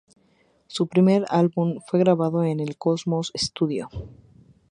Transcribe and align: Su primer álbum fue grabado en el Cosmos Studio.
Su 0.65 0.87
primer 0.87 1.25
álbum 1.29 1.79
fue 1.85 1.99
grabado 1.99 2.43
en 2.43 2.59
el 2.59 2.75
Cosmos 2.75 3.31
Studio. 3.37 3.87